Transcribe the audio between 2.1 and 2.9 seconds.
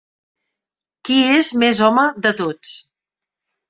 de tots?